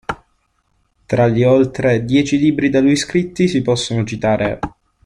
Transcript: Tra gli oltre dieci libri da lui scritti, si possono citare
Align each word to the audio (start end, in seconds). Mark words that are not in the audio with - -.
Tra 1.05 1.27
gli 1.27 1.43
oltre 1.43 2.03
dieci 2.03 2.39
libri 2.39 2.71
da 2.71 2.79
lui 2.79 2.95
scritti, 2.95 3.47
si 3.47 3.61
possono 3.61 4.03
citare 4.03 4.57